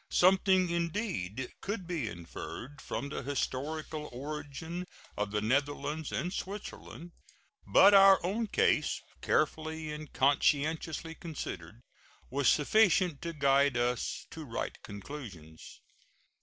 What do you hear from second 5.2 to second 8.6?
the Netherlands and Switzerland. But our own